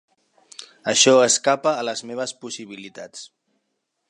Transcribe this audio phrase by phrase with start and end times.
[0.93, 3.27] Això escapa a les meves possibilitats.